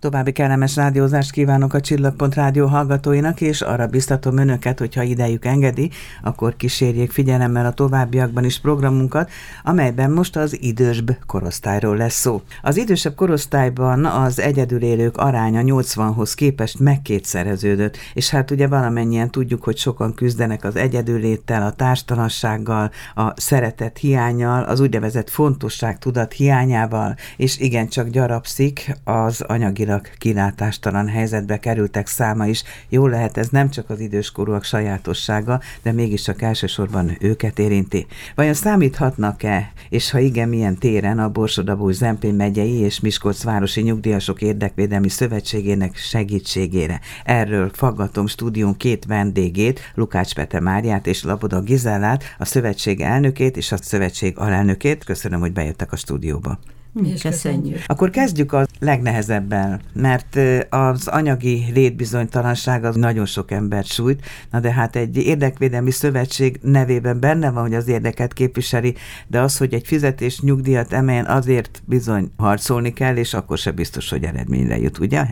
[0.00, 5.90] További kellemes rádiózást kívánok a Csillagpont rádió hallgatóinak, és arra biztatom önöket, hogyha idejük engedi,
[6.22, 9.30] akkor kísérjék figyelemmel a továbbiakban is programunkat,
[9.64, 12.42] amelyben most az idősbb korosztályról lesz szó.
[12.62, 19.64] Az idősebb korosztályban az egyedül élők aránya 80-hoz képest megkétszereződött, és hát ugye valamennyien tudjuk,
[19.64, 27.16] hogy sokan küzdenek az egyedülléttel, a társtalansággal, a szeretet hiányjal, az úgynevezett fontosság tudat hiányával,
[27.36, 32.62] és igencsak gyarapszik az anyagi anyagilag kilátástalan helyzetbe kerültek száma is.
[32.88, 38.06] Jó lehet, ez nem csak az időskorúak sajátossága, de mégiscsak elsősorban őket érinti.
[38.34, 44.42] Vajon számíthatnak-e, és ha igen, milyen téren a Borsodabúj Zempén megyei és Miskolc városi nyugdíjasok
[44.42, 47.00] érdekvédelmi szövetségének segítségére?
[47.24, 53.72] Erről faggatom stúdión két vendégét, Lukács Pete Máriát és Laboda Gizellát, a szövetség elnökét és
[53.72, 55.04] a szövetség alelnökét.
[55.04, 56.58] Köszönöm, hogy bejöttek a stúdióba.
[57.00, 57.82] Mi is köszönjük.
[57.86, 60.38] Akkor kezdjük a legnehezebben, mert
[60.70, 67.20] az anyagi létbizonytalanság az nagyon sok embert sújt, na de hát egy érdekvédelmi szövetség nevében
[67.20, 68.94] benne van, hogy az érdeket képviseli,
[69.26, 74.10] de az, hogy egy fizetés nyugdíjat emeljen, azért bizony harcolni kell, és akkor se biztos,
[74.10, 75.26] hogy eredményre jut, ugye?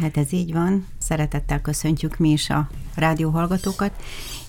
[0.00, 0.86] Hát ez így van.
[0.98, 3.92] Szeretettel köszöntjük mi is a rádióhallgatókat,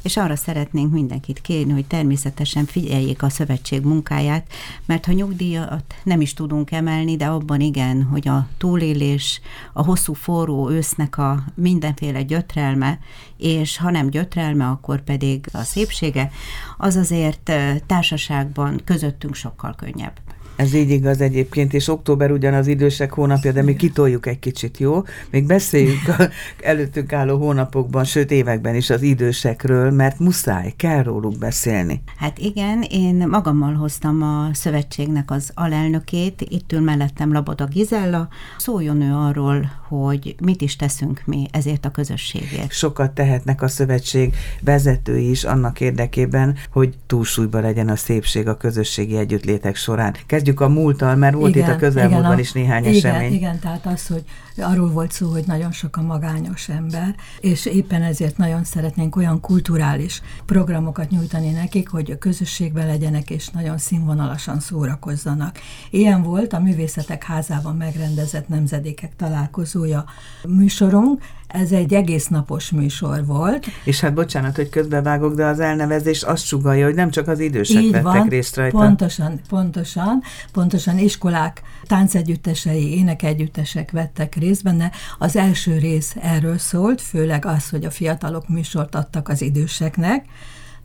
[0.01, 4.47] és arra szeretnénk mindenkit kérni, hogy természetesen figyeljék a szövetség munkáját,
[4.85, 9.41] mert ha nyugdíjat nem is tudunk emelni, de abban igen, hogy a túlélés,
[9.73, 12.99] a hosszú forró ősznek a mindenféle gyötrelme,
[13.37, 16.31] és ha nem gyötrelme, akkor pedig a szépsége,
[16.77, 17.51] az azért
[17.85, 20.19] társaságban közöttünk sokkal könnyebb.
[20.61, 24.77] Ez így igaz egyébként, és október ugyan az idősek hónapja, de mi kitoljuk egy kicsit,
[24.77, 25.03] jó?
[25.29, 26.29] Még beszéljünk a
[26.71, 32.01] előttünk álló hónapokban, sőt években is az idősekről, mert muszáj, kell róluk beszélni.
[32.17, 39.01] Hát igen, én magammal hoztam a szövetségnek az alelnökét, itt ül mellettem Laboda Gizella, szóljon
[39.01, 42.71] ő arról, hogy mit is teszünk mi ezért a közösségért.
[42.71, 49.17] Sokat tehetnek a szövetség vezetői is annak érdekében, hogy túlsúlyba legyen a szépség a közösségi
[49.17, 50.15] együttlétek során.
[50.25, 53.33] Kezdjük kezdjük a múlttal, mert volt igen, itt a közelmúltban is néhány igen, esemény.
[53.33, 54.23] Igen, tehát az, hogy
[54.57, 59.39] arról volt szó, hogy nagyon sok a magányos ember, és éppen ezért nagyon szeretnénk olyan
[59.39, 65.59] kulturális programokat nyújtani nekik, hogy a közösségben legyenek, és nagyon színvonalasan szórakozzanak.
[65.89, 70.05] Ilyen volt a Művészetek Házában megrendezett nemzedékek találkozója
[70.47, 71.21] műsorunk,
[71.53, 73.65] ez egy egész napos műsor volt.
[73.83, 77.81] És hát bocsánat, hogy közbevágok, de az elnevezés azt sugalja, hogy nem csak az idősek
[77.81, 78.77] Így vettek van, részt rajta.
[78.77, 84.91] Pontosan, pontosan, pontosan iskolák, táncegyüttesei, énekegyüttesek vettek részt benne.
[85.17, 90.25] Az első rész erről szólt, főleg az, hogy a fiatalok műsort adtak az időseknek,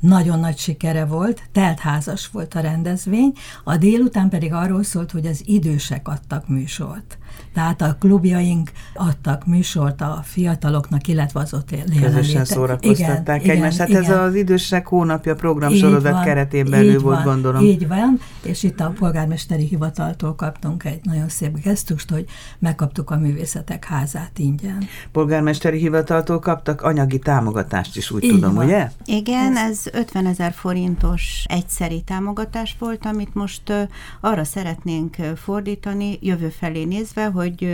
[0.00, 3.32] nagyon nagy sikere volt, teltházas volt a rendezvény,
[3.64, 7.18] a délután pedig arról szólt, hogy az idősek adtak műsort.
[7.54, 12.02] Tehát a klubjaink adtak műsort a fiataloknak, illetve az ott jelenlétek.
[12.02, 13.78] Közösen szórakoztatták igen, egymást.
[13.78, 14.02] Hát igen.
[14.02, 17.62] ez az idősek hónapja programsorozat keretén belül volt, van, gondolom.
[17.62, 22.24] Így van, és itt a polgármesteri hivataltól kaptunk egy nagyon szép gesztust, hogy
[22.58, 24.84] megkaptuk a művészetek házát ingyen.
[25.12, 28.64] Polgármesteri hivataltól kaptak anyagi támogatást is, úgy így tudom, van.
[28.64, 28.90] ugye?
[29.04, 33.72] Igen, ez 50 ezer forintos egyszeri támogatás volt, amit most
[34.20, 37.68] arra szeretnénk fordítani, jövő felé nézve, hogy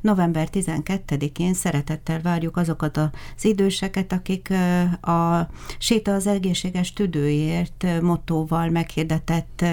[0.00, 4.52] november 12-én szeretettel várjuk azokat az időseket, akik
[5.00, 5.48] a
[5.78, 9.64] Séta az egészséges tüdőért mottóval meghirdetett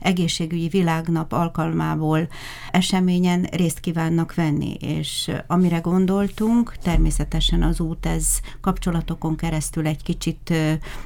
[0.00, 2.28] egészségügyi világnap alkalmából
[2.70, 10.52] eseményen részt kívánnak venni, és amire gondoltunk, természetesen az út ez kapcsolatokon keresztül egy kicsit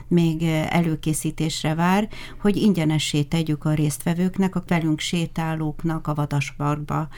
[0.08, 2.08] még előkészítésre vár,
[2.40, 7.08] hogy ingyenessé tegyük a résztvevőknek, a velünk sétálóknak a Vadasparkba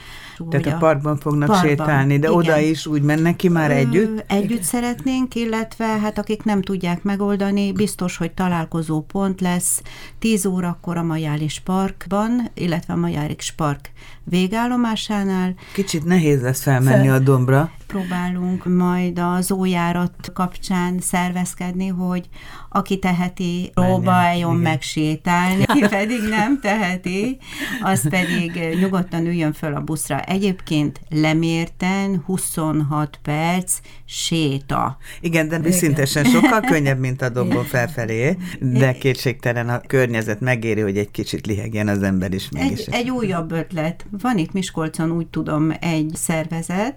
[0.49, 2.39] tehát a parkban fognak parkban, sétálni, de igen.
[2.39, 4.23] oda is úgy mennek ki már együtt?
[4.27, 4.63] Együtt igen.
[4.63, 9.81] szeretnénk, illetve hát akik nem tudják megoldani, biztos, hogy találkozó pont lesz
[10.19, 13.91] 10 órakor a Majális Parkban, illetve a Majális Park
[14.23, 15.55] végállomásánál.
[15.73, 17.71] Kicsit nehéz lesz felmenni Fel, a dombra.
[17.87, 22.29] Próbálunk majd az ójárat kapcsán szervezkedni, hogy
[22.69, 27.37] aki teheti, próbáljon megsétálni, aki pedig nem teheti,
[27.81, 30.19] az pedig nyugodtan üljön föl a buszra.
[30.19, 34.97] Egyébként lemérten 26 perc séta.
[35.21, 40.97] Igen, de szintesen sokkal könnyebb, mint a dombon felfelé, de kétségtelen a környezet megéri, hogy
[40.97, 42.85] egy kicsit lihegjen az ember is mégis.
[42.85, 44.05] Egy, egy újabb ötlet.
[44.21, 46.95] Van itt Miskolcon úgy tudom egy szervezet,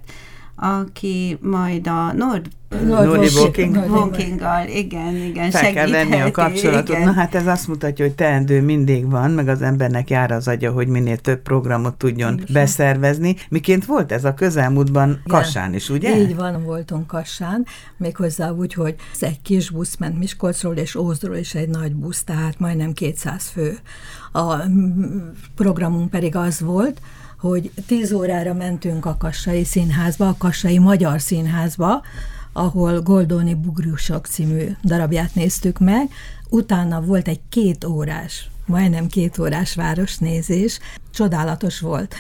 [0.61, 2.49] aki majd a Nord
[2.85, 3.29] Nordi.
[3.89, 6.89] Walkinggal, igen, igen, Fel kell venni a kapcsolatot.
[6.89, 7.03] Igen.
[7.03, 10.71] Na hát ez azt mutatja, hogy teendő mindig van, meg az embernek jár az agya,
[10.73, 12.47] hogy minél több programot tudjon igen.
[12.53, 13.37] beszervezni.
[13.49, 16.19] Miként volt ez a közelmúltban Kassán is, ugye?
[16.21, 17.67] Így van, voltunk Kassán,
[17.97, 22.25] méghozzá úgy, hogy ez egy kis busz ment Miskolcról és Ózdról is egy nagy busz,
[22.25, 23.79] tehát majdnem 200 fő.
[24.33, 24.55] A
[25.55, 27.01] programunk pedig az volt,
[27.41, 32.03] hogy 10 órára mentünk a Kassai Színházba, a Kassai Magyar Színházba,
[32.53, 36.09] ahol Goldoni Bugrusok című darabját néztük meg,
[36.49, 40.79] utána volt egy két órás majdnem két órás városnézés.
[41.11, 42.15] Csodálatos volt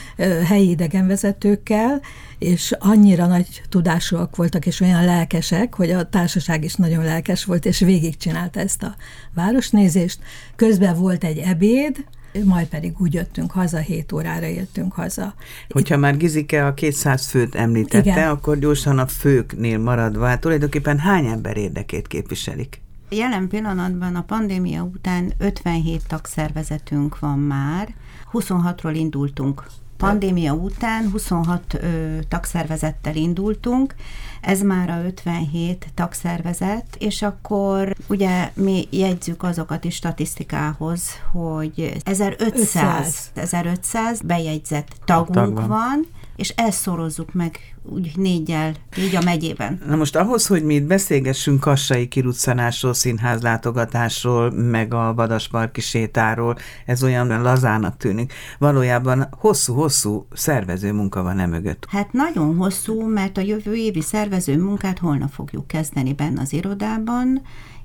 [0.45, 2.01] helyi idegenvezetőkkel,
[2.39, 7.65] és annyira nagy tudásúak voltak, és olyan lelkesek, hogy a társaság is nagyon lelkes volt,
[7.65, 8.97] és végigcsinálta ezt a
[9.35, 10.19] városnézést.
[10.57, 12.05] Közben volt egy ebéd,
[12.45, 15.35] majd pedig úgy jöttünk haza, 7 órára jöttünk haza.
[15.69, 18.29] Hogyha már Gizike a 200 főt említette, Igen.
[18.29, 22.81] akkor gyorsan a főknél maradva, hát tulajdonképpen hány ember érdekét képviselik?
[23.09, 27.95] Jelen pillanatban a pandémia után 57 tagszervezetünk van már,
[28.33, 29.65] 26-ról indultunk
[30.01, 33.95] pandémia után 26 ö, tagszervezettel indultunk,
[34.41, 41.03] ez már a 57 tagszervezet, és akkor ugye mi jegyzük azokat is statisztikához,
[41.33, 45.69] hogy 1500, 1500 bejegyzett tagunk Tag van.
[45.69, 46.07] van,
[46.41, 49.81] és ezt szorozzuk meg úgy négyel, így a megyében.
[49.87, 56.57] Na most ahhoz, hogy mi itt beszélgessünk kassai kiruccanásról, színház látogatásról, meg a Vadasparki sétáról,
[56.87, 58.33] ez olyan lazának tűnik.
[58.59, 61.87] Valójában hosszú-hosszú szervező munka van e mögött.
[61.89, 67.43] Hát nagyon hosszú, mert a jövő évi szervező munkát holnap fogjuk kezdeni benne az irodában,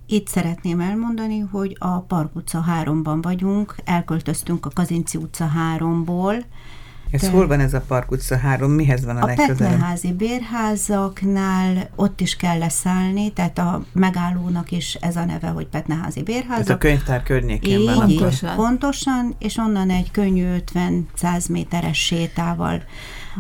[0.08, 6.44] itt szeretném elmondani, hogy a Park utca 3-ban vagyunk, elköltöztünk a Kazinci utca 3-ból,
[7.12, 8.72] ez De hol van ez a Park utca 3?
[8.72, 9.60] Mihez van a, a legközelebb?
[9.60, 15.68] A Petneházi bérházaknál ott is kell leszállni, tehát a megállónak is ez a neve, hogy
[15.68, 16.60] Petneházi bérházak.
[16.60, 18.08] Ez a könyvtár környékén Így, van.
[18.08, 18.56] Pontosan.
[18.56, 22.84] pontosan, és onnan egy könnyű 50-100 méteres sétával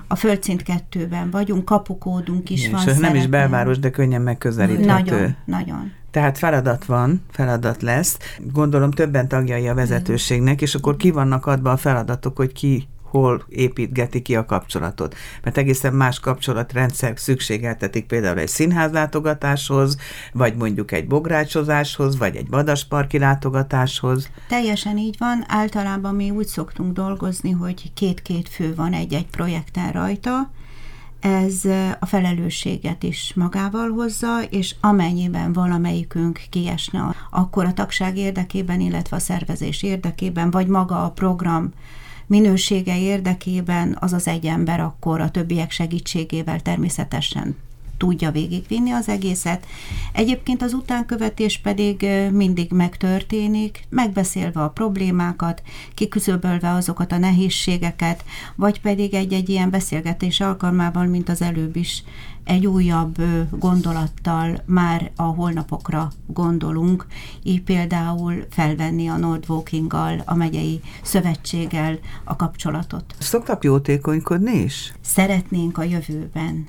[0.08, 2.80] a földszint kettőben vagyunk, kapukódunk is és van.
[2.80, 3.22] És nem szeretném.
[3.22, 5.12] is belváros, de könnyen megközelíthető.
[5.12, 5.92] Nagyon, nagyon.
[6.12, 8.18] Tehát feladat van, feladat lesz.
[8.52, 13.44] Gondolom többen tagjai a vezetőségnek, és akkor ki vannak adva a feladatok, hogy ki hol
[13.50, 15.16] építgeti ki a kapcsolatot.
[15.44, 19.98] Mert egészen más kapcsolatrendszer szükségeltetik például egy színházlátogatáshoz,
[20.34, 24.30] vagy mondjuk egy bográcsozáshoz, vagy egy vadasparki látogatáshoz.
[24.48, 25.44] Teljesen így van.
[25.48, 30.50] Általában mi úgy szoktunk dolgozni, hogy két-két fő van egy-egy projekten rajta,
[31.20, 31.66] ez
[32.00, 39.20] a felelősséget is magával hozza, és amennyiben valamelyikünk kiesne, akkor a tagság érdekében, illetve a
[39.20, 41.74] szervezés érdekében, vagy maga a program
[42.28, 47.56] minősége érdekében az az egy ember akkor a többiek segítségével természetesen
[47.98, 49.66] tudja végigvinni az egészet.
[50.14, 55.62] Egyébként az utánkövetés pedig mindig megtörténik, megbeszélve a problémákat,
[55.94, 58.24] kiküzöbölve azokat a nehézségeket,
[58.56, 62.04] vagy pedig egy-egy ilyen beszélgetés alkalmával, mint az előbb is
[62.46, 63.16] egy újabb
[63.50, 67.06] gondolattal már a holnapokra gondolunk,
[67.44, 73.16] így például felvenni a Nordwalkinggal, a megyei szövetséggel a kapcsolatot.
[73.20, 74.94] Szoktak jótékonykodni is?
[75.02, 76.68] Szeretnénk a jövőben,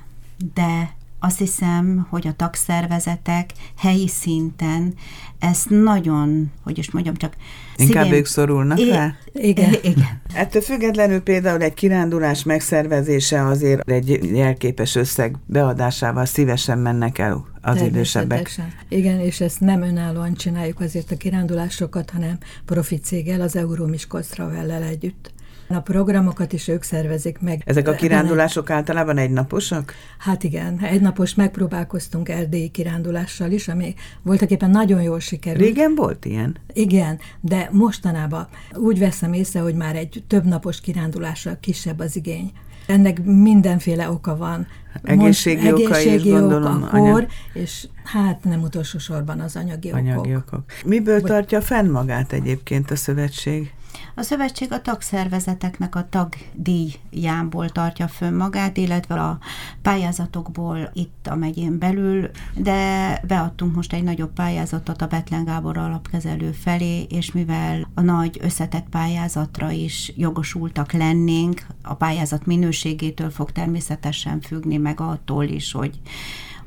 [0.53, 4.93] de azt hiszem, hogy a tagszervezetek helyi szinten
[5.39, 7.35] ezt nagyon, hogy is mondjam, csak
[7.75, 8.19] Inkább szívén...
[8.19, 9.15] ők szorulnak é- rá?
[9.33, 9.73] Igen.
[9.91, 10.21] igen.
[10.33, 17.81] Ettől függetlenül például egy kirándulás megszervezése azért egy jelképes összeg beadásával szívesen mennek el az
[17.81, 18.59] idősebbek.
[18.87, 24.83] Igen, és ezt nem önállóan csináljuk azért a kirándulásokat, hanem profi céggel, az Euromiskolc Travellel
[24.83, 25.31] együtt.
[25.69, 27.61] A programokat is ők szervezik meg.
[27.65, 29.93] Ezek a kirándulások általában egynaposak?
[30.17, 35.63] Hát igen, egynapos megpróbálkoztunk erdélyi kirándulással is, ami voltak éppen nagyon jól sikerült.
[35.63, 36.57] Régen volt ilyen?
[36.73, 42.51] Igen, de mostanában úgy veszem észre, hogy már egy több napos kirándulásra kisebb az igény.
[42.87, 44.67] Ennek mindenféle oka van.
[45.03, 46.83] Egészségi, Most, oka is, gondolom.
[46.83, 50.53] A kor, és hát nem utolsó sorban az anyagi, anyagi okok.
[50.53, 50.63] okok.
[50.85, 53.71] Miből tartja fenn magát egyébként a szövetség?
[54.15, 59.39] A szövetség a tagszervezeteknek a tagdíjából tartja fönn magát, illetve a
[59.81, 66.51] pályázatokból itt a megyén belül, de beadtunk most egy nagyobb pályázatot a Betlen Gábor alapkezelő
[66.51, 74.41] felé, és mivel a nagy összetett pályázatra is jogosultak lennénk, a pályázat minőségétől fog természetesen
[74.41, 75.99] függni, meg attól is, hogy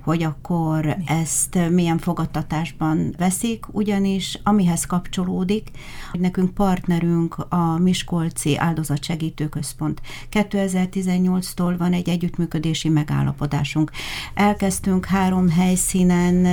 [0.03, 5.71] hogy akkor ezt milyen fogadtatásban veszik, ugyanis amihez kapcsolódik,
[6.11, 10.01] hogy nekünk partnerünk a Miskolci Áldozatsegítő Központ.
[10.33, 13.91] 2018-tól van egy együttműködési megállapodásunk.
[14.35, 16.47] Elkezdtünk három helyszínen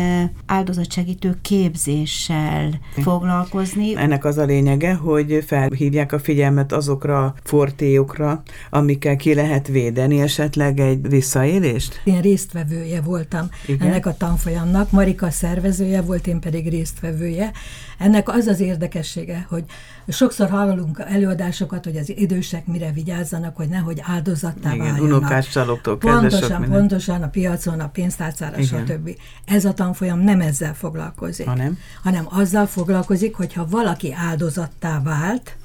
[0.46, 3.96] áldozatsegítő képzéssel foglalkozni.
[3.96, 10.22] Ennek az a lényege, hogy felhívják a figyelmet azokra a fortéjokra, amikkel ki lehet védeni
[10.22, 12.02] esetleg egy visszaélést?
[12.04, 13.88] Én résztvevője voltam Igen?
[13.88, 17.52] ennek a tanfolyamnak, Marika szervezője volt, én pedig résztvevője.
[17.98, 19.64] Ennek az az érdekessége, hogy
[20.08, 25.02] sokszor hallunk előadásokat, hogy az idősek mire vigyázzanak, hogy nehogy áldozattá Igen, váljanak.
[25.02, 28.86] unokás csaloktól Pontosan, pontosan a piacon, a pénztárcára, Igen.
[28.86, 29.10] stb.
[29.46, 31.78] Ez a tanfolyam nem ezzel foglalkozik, hanem?
[32.04, 35.56] hanem azzal foglalkozik, hogyha valaki áldozattá vált,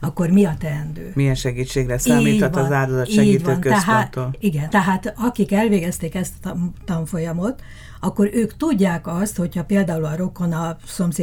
[0.00, 1.10] akkor mi a teendő?
[1.14, 7.62] Milyen segítségre számíthat van, az áldozat segítő Tehát, igen, tehát akik elvégezték ezt a tanfolyamot,
[8.00, 10.76] akkor ők tudják azt, hogyha például a rokon, a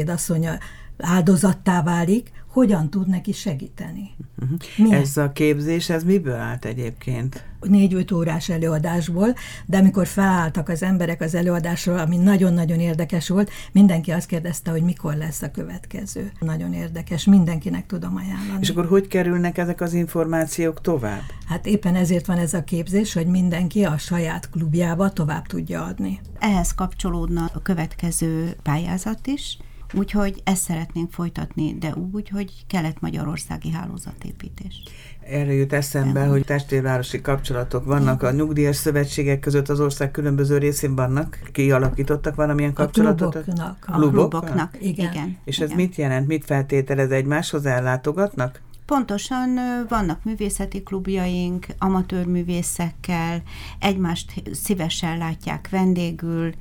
[0.07, 0.57] asszonya
[0.97, 4.11] áldozattá válik, hogyan tud neki segíteni.
[4.41, 4.93] Uh-huh.
[4.93, 7.45] Ez a képzés, ez miből állt egyébként?
[7.59, 14.11] Négy-öt órás előadásból, de amikor felálltak az emberek az előadásról, ami nagyon-nagyon érdekes volt, mindenki
[14.11, 16.31] azt kérdezte, hogy mikor lesz a következő.
[16.39, 18.59] Nagyon érdekes, mindenkinek tudom ajánlani.
[18.61, 21.23] És akkor hogy kerülnek ezek az információk tovább?
[21.47, 26.19] Hát éppen ezért van ez a képzés, hogy mindenki a saját klubjába tovább tudja adni.
[26.39, 29.57] Ehhez kapcsolódna a következő pályázat is,
[29.93, 34.83] Úgyhogy ezt szeretnénk folytatni, de úgy, hogy kelet-magyarországi hálózatépítés.
[35.27, 36.29] Erre jut eszembe, Nem.
[36.29, 41.39] hogy testvérvárosi kapcsolatok vannak a nyugdíjas szövetségek között az ország különböző részén vannak.
[41.51, 43.35] Kialakítottak valamilyen kapcsolatot?
[43.35, 43.85] A kluboknak.
[43.87, 45.11] A kluboknak, igen.
[45.11, 45.37] igen.
[45.45, 45.77] És ez igen.
[45.81, 46.27] mit jelent?
[46.27, 47.11] Mit feltételez?
[47.11, 48.61] Egymáshoz ellátogatnak?
[48.85, 49.59] Pontosan
[49.89, 53.41] vannak művészeti klubjaink, amatőrművészekkel,
[53.79, 56.53] egymást szívesen látják vendégül,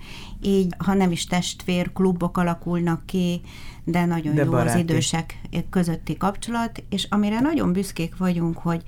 [0.43, 3.41] így, ha nem is testvér klubok alakulnak ki,
[3.85, 4.71] de nagyon de jó baráti.
[4.71, 8.83] az idősek közötti kapcsolat, és amire nagyon büszkék vagyunk, hogy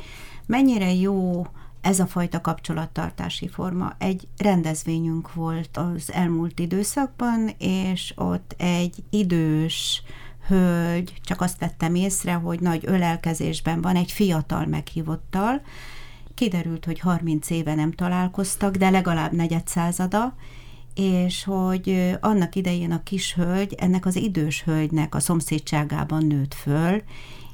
[0.47, 1.47] mennyire jó
[1.81, 3.93] ez a fajta kapcsolattartási forma.
[3.99, 10.03] Egy rendezvényünk volt az elmúlt időszakban, és ott egy idős
[10.46, 15.62] hölgy, csak azt vettem észre, hogy nagy ölelkezésben van egy fiatal meghívottal,
[16.34, 20.34] kiderült, hogy 30 éve nem találkoztak, de legalább negyed százada,
[20.94, 27.02] és hogy annak idején a kis hölgy ennek az idős hölgynek a szomszédságában nőtt föl,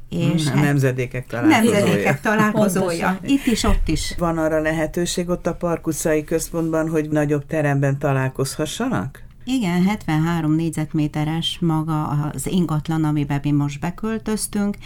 [0.09, 1.73] és hmm, hát, nemzedékek találkozója.
[1.73, 3.18] Nemzedékek találkozója.
[3.23, 4.14] Itt is, ott is.
[4.18, 9.23] Van arra lehetőség ott a Park utcai központban, hogy nagyobb teremben találkozhassanak?
[9.44, 14.76] Igen, 73 négyzetméteres maga az ingatlan, amiben mi most beköltöztünk.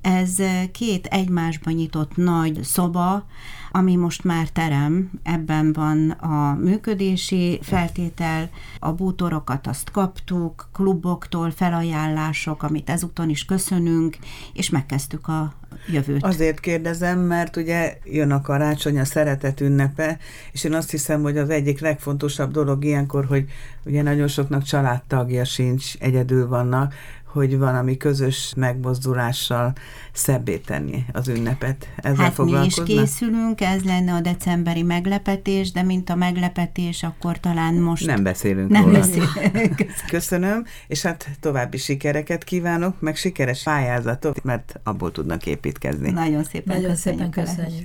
[0.00, 0.36] Ez
[0.72, 3.26] két egymásban nyitott nagy szoba,
[3.70, 12.62] ami most már terem, ebben van a működési feltétel, a bútorokat azt kaptuk, kluboktól felajánlások,
[12.62, 14.18] amit ezúton is köszönünk,
[14.52, 15.52] és megkezdtük a
[15.92, 16.24] jövőt.
[16.24, 20.18] Azért kérdezem, mert ugye jön a karácsony, a szeretet ünnepe,
[20.52, 23.44] és én azt hiszem, hogy az egyik legfontosabb dolog ilyenkor, hogy
[23.84, 26.94] ugye nagyon soknak családtagja sincs, egyedül vannak,
[27.26, 29.72] hogy valami közös megmozdulással
[30.12, 31.88] szebbé tenni az ünnepet.
[31.96, 37.40] Ezzel hát mi is készülünk, ez lenne a decemberi meglepetés, de mint a meglepetés, akkor
[37.40, 38.06] talán most...
[38.06, 38.98] Nem beszélünk nem róla.
[38.98, 39.86] Beszélünk.
[40.10, 46.10] Köszönöm, és hát további sikereket kívánok, meg sikeres pályázatot, mert abból tudnak építkezni.
[46.10, 47.20] Nagyon szépen Nagyon köszönjük.
[47.34, 47.84] Szépen köszönjük.